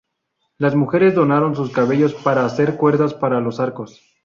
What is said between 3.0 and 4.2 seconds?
para los arcos.